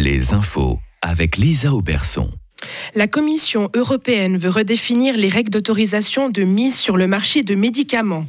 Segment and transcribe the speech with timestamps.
[0.00, 2.30] Les infos avec Lisa Auberson.
[2.94, 8.26] La Commission européenne veut redéfinir les règles d'autorisation de mise sur le marché de médicaments.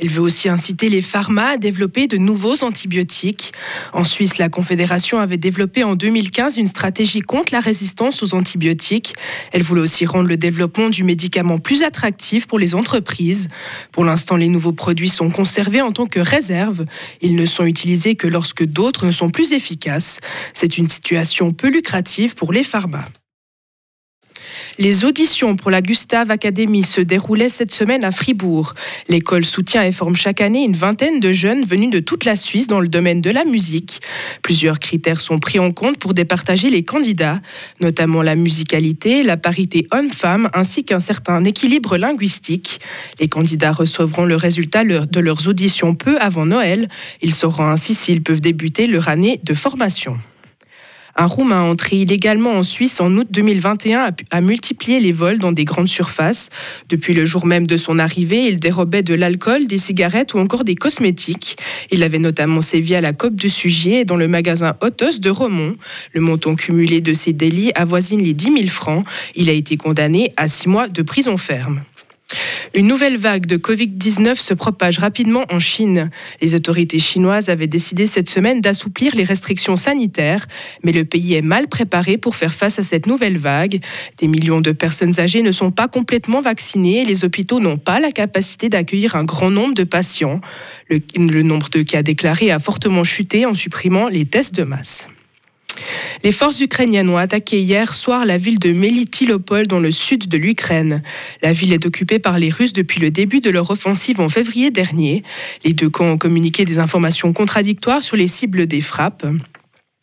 [0.00, 3.52] Elle veut aussi inciter les pharma à développer de nouveaux antibiotiques.
[3.92, 9.14] En Suisse, la Confédération avait développé en 2015 une stratégie contre la résistance aux antibiotiques.
[9.52, 13.48] Elle voulait aussi rendre le développement du médicament plus attractif pour les entreprises.
[13.92, 16.84] Pour l'instant, les nouveaux produits sont conservés en tant que réserve.
[17.20, 20.20] Ils ne sont utilisés que lorsque d'autres ne sont plus efficaces.
[20.54, 23.04] C'est une situation peu lucrative pour les pharma.
[24.80, 28.72] Les auditions pour la Gustave Academy se déroulaient cette semaine à Fribourg.
[29.10, 32.66] L'école soutient et forme chaque année une vingtaine de jeunes venus de toute la Suisse
[32.66, 34.00] dans le domaine de la musique.
[34.42, 37.42] Plusieurs critères sont pris en compte pour départager les candidats,
[37.82, 42.80] notamment la musicalité, la parité homme-femme ainsi qu'un certain équilibre linguistique.
[43.18, 46.88] Les candidats recevront le résultat de leurs auditions peu avant Noël.
[47.20, 50.16] Ils sauront ainsi s'ils peuvent débuter leur année de formation.
[51.16, 55.64] Un Roumain entré illégalement en Suisse en août 2021 a, multiplié les vols dans des
[55.64, 56.50] grandes surfaces.
[56.88, 60.64] Depuis le jour même de son arrivée, il dérobait de l'alcool, des cigarettes ou encore
[60.64, 61.56] des cosmétiques.
[61.90, 65.30] Il avait notamment sévi à la COP de Sugier et dans le magasin Otos de
[65.30, 65.76] Romont.
[66.12, 69.04] Le montant cumulé de ces délits avoisine les 10 000 francs.
[69.34, 71.82] Il a été condamné à six mois de prison ferme.
[72.74, 76.10] Une nouvelle vague de Covid-19 se propage rapidement en Chine.
[76.40, 80.46] Les autorités chinoises avaient décidé cette semaine d'assouplir les restrictions sanitaires,
[80.84, 83.80] mais le pays est mal préparé pour faire face à cette nouvelle vague.
[84.18, 88.00] Des millions de personnes âgées ne sont pas complètement vaccinées et les hôpitaux n'ont pas
[88.00, 90.40] la capacité d'accueillir un grand nombre de patients.
[90.88, 95.08] Le, nombre de cas déclarés a fortement chuté en supprimant les tests de masse.
[96.22, 100.36] Les forces ukrainiennes ont attaqué hier soir la ville de Melitopol dans le sud de
[100.36, 101.02] l'Ukraine.
[101.42, 104.70] La ville est occupée par les Russes depuis le début de leur offensive en février
[104.70, 105.22] dernier.
[105.64, 109.26] Les deux camps ont communiqué des informations contradictoires sur les cibles des frappes.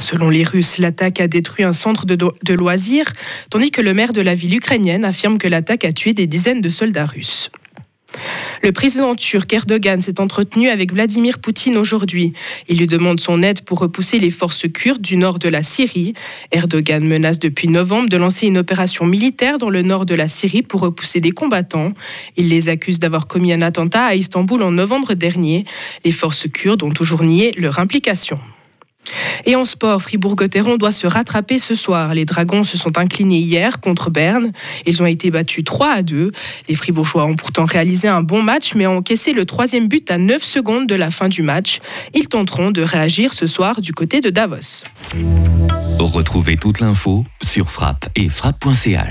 [0.00, 3.12] Selon les Russes, l'attaque a détruit un centre de, loisirs,
[3.50, 6.60] tandis que le maire de la ville ukrainienne affirme que l'attaque a tué des dizaines
[6.60, 7.50] de soldats russes.
[8.62, 12.32] Le président turc Erdogan s'est entretenu avec Vladimir Poutine aujourd'hui.
[12.68, 16.14] Il lui demande son aide pour repousser les forces kurdes du nord de la Syrie.
[16.50, 20.62] Erdogan menace depuis novembre de lancer une opération militaire dans le nord de la Syrie
[20.62, 21.92] pour repousser des combattants.
[22.36, 25.64] Il les accuse d'avoir commis un attentat à Istanbul en novembre dernier.
[26.04, 28.38] Les forces kurdes ont toujours nié leur implication.
[29.46, 32.14] Et en sport, Fribourg-Gotteron doit se rattraper ce soir.
[32.14, 34.52] Les Dragons se sont inclinés hier contre Berne.
[34.86, 36.32] Ils ont été battus 3 à 2.
[36.68, 40.18] Les Fribourgeois ont pourtant réalisé un bon match, mais ont encaissé le troisième but à
[40.18, 41.80] 9 secondes de la fin du match.
[42.14, 44.84] Ils tenteront de réagir ce soir du côté de Davos.
[45.98, 49.06] Retrouvez toute l'info sur frappe et frappe.ch.